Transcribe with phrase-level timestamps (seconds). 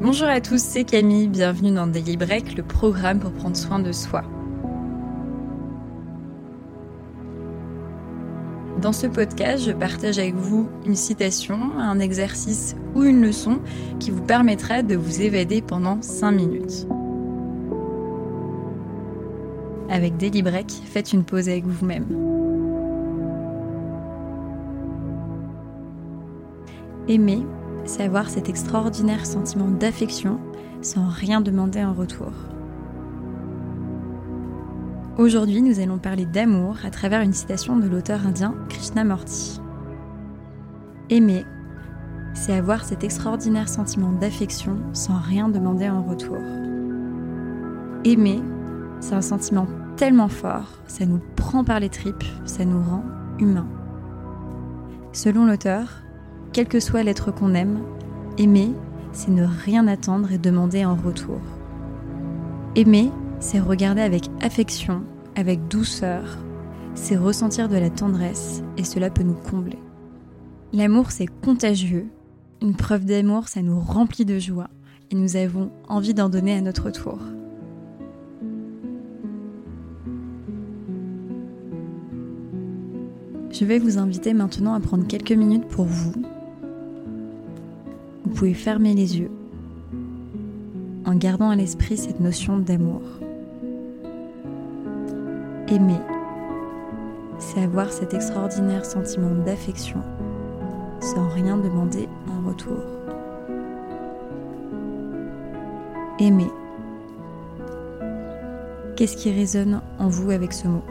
[0.00, 3.90] Bonjour à tous, c'est Camille, bienvenue dans Daily Break, le programme pour prendre soin de
[3.90, 4.22] soi.
[8.80, 13.58] Dans ce podcast, je partage avec vous une citation, un exercice ou une leçon
[13.98, 16.86] qui vous permettra de vous évader pendant 5 minutes.
[19.90, 22.06] Avec Daily Break, faites une pause avec vous-même.
[27.08, 27.42] Aimer,
[27.88, 30.38] c'est avoir cet extraordinaire sentiment d'affection
[30.82, 32.30] sans rien demander en retour.
[35.16, 39.60] Aujourd'hui, nous allons parler d'amour à travers une citation de l'auteur indien Krishnamurti.
[41.08, 41.46] Aimer,
[42.34, 46.36] c'est avoir cet extraordinaire sentiment d'affection sans rien demander en retour.
[48.04, 48.42] Aimer,
[49.00, 49.66] c'est un sentiment
[49.96, 53.02] tellement fort, ça nous prend par les tripes, ça nous rend
[53.38, 53.66] humains.
[55.12, 56.02] Selon l'auteur,
[56.58, 57.84] quel que soit l'être qu'on aime,
[58.36, 58.72] aimer,
[59.12, 61.38] c'est ne rien attendre et demander en retour.
[62.74, 65.04] Aimer, c'est regarder avec affection,
[65.36, 66.36] avec douceur,
[66.96, 69.78] c'est ressentir de la tendresse et cela peut nous combler.
[70.72, 72.08] L'amour, c'est contagieux.
[72.60, 74.68] Une preuve d'amour, ça nous remplit de joie
[75.12, 77.20] et nous avons envie d'en donner à notre tour.
[83.52, 86.14] Je vais vous inviter maintenant à prendre quelques minutes pour vous,
[88.38, 89.32] pouvez fermer les yeux
[91.04, 93.02] en gardant à l'esprit cette notion d'amour.
[95.66, 95.98] Aimer,
[97.40, 100.00] c'est avoir cet extraordinaire sentiment d'affection
[101.00, 102.78] sans rien demander en retour.
[106.20, 106.52] Aimer.
[108.94, 110.84] Qu'est-ce qui résonne en vous avec ce mot?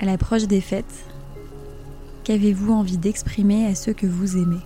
[0.00, 1.04] À l'approche des fêtes,
[2.22, 4.60] qu'avez-vous envie d'exprimer à ceux que vous aimez?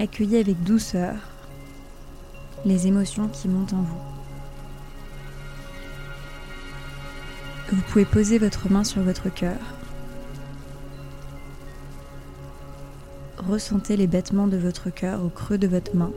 [0.00, 1.14] Accueillez avec douceur
[2.64, 4.02] les émotions qui montent en vous.
[7.70, 9.58] Vous pouvez poser votre main sur votre cœur
[13.48, 16.12] ressentez les battements de votre cœur au creux de votre main.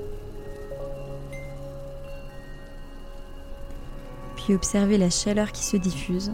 [4.36, 6.34] Puis observez la chaleur qui se diffuse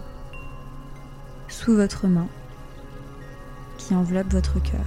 [1.47, 2.27] sous votre main
[3.77, 4.85] qui enveloppe votre cœur.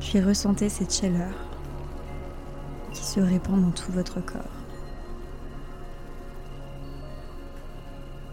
[0.00, 1.34] Puis ressentez cette chaleur
[2.92, 4.42] qui se répand dans tout votre corps.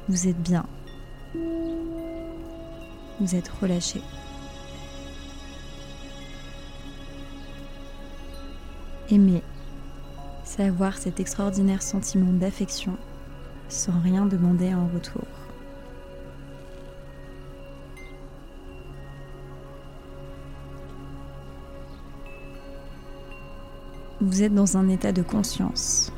[0.08, 0.66] Vous êtes bien
[3.20, 4.02] vous êtes relâché.
[9.10, 9.44] Aimer,
[10.44, 12.98] c'est avoir cet extraordinaire sentiment d'affection
[13.68, 15.26] sans rien demander en retour.
[24.22, 26.12] Vous êtes dans un état de conscience.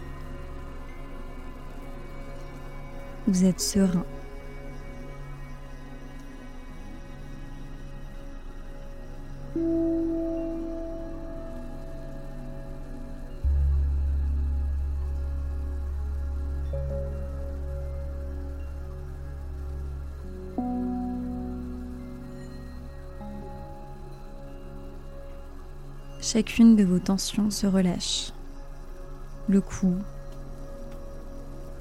[3.28, 4.06] Vous êtes serein.
[26.24, 28.32] Chacune de vos tensions se relâche.
[29.50, 29.96] Le cou,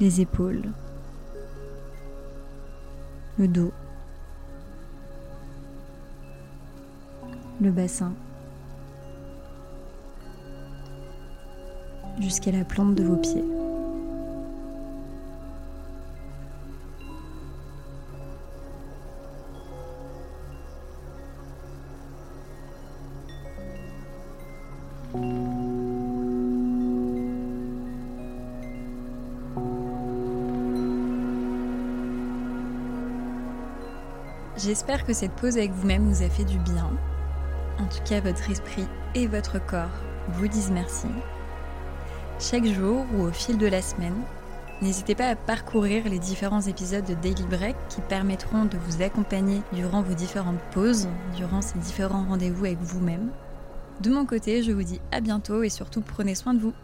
[0.00, 0.72] les épaules,
[3.36, 3.70] le dos,
[7.60, 8.14] le bassin,
[12.18, 13.59] jusqu'à la plante de vos pieds.
[34.62, 36.90] J'espère que cette pause avec vous-même vous a fait du bien.
[37.78, 38.84] En tout cas, votre esprit
[39.14, 39.88] et votre corps
[40.28, 41.06] vous disent merci.
[42.38, 44.20] Chaque jour ou au fil de la semaine,
[44.82, 49.62] n'hésitez pas à parcourir les différents épisodes de Daily Break qui permettront de vous accompagner
[49.72, 53.30] durant vos différentes pauses, durant ces différents rendez-vous avec vous-même.
[54.02, 56.74] De mon côté, je vous dis à bientôt et surtout prenez soin de vous.